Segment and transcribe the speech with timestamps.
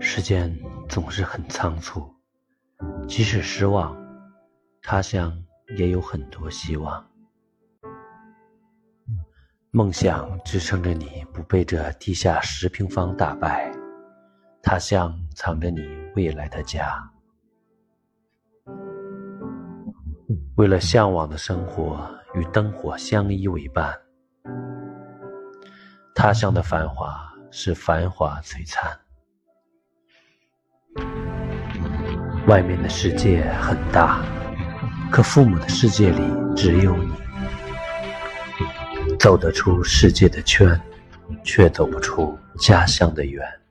[0.00, 0.56] 时间
[0.88, 2.08] 总是很仓促，
[3.06, 3.96] 即使失望，
[4.82, 5.32] 他乡
[5.76, 7.04] 也有很多希望。
[9.70, 13.72] 梦想支撑着你不被这地下十平方打败，
[14.62, 15.80] 他乡藏着你
[16.14, 17.10] 未来的家。
[20.56, 23.98] 为了向往的生活与灯火相依为伴，
[26.14, 28.98] 他乡的繁华是繁华璀璨。
[32.46, 34.20] 外面的世界很大，
[35.10, 36.20] 可父母的世界里
[36.56, 37.12] 只有你。
[39.18, 40.80] 走得出世界的圈，
[41.44, 43.61] 却走不出家乡的远。